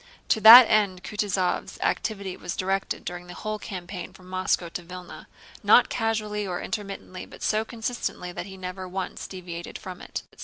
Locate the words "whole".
3.35-3.59